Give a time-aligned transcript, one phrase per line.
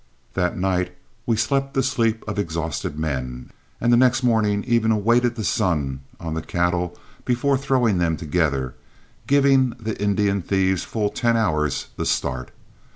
[0.33, 0.95] That night
[1.27, 5.99] we slept the sleep of exhausted men, and the next morning even awaited the sun
[6.19, 8.73] on the cattle before throwing them together,
[9.27, 12.49] giving the Indian thieves full ten hours the start.